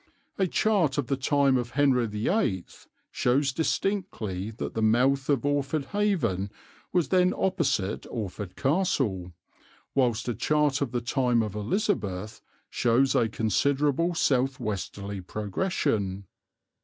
[0.39, 2.65] A chart of the time of Henry VIII
[3.11, 6.49] shows distinctly that the mouth of Orford Haven
[6.91, 9.31] was then opposite Orford Castle,
[9.93, 12.41] whilst a chart of the time of Elizabeth
[12.71, 16.25] shows a considerable south westerly progression.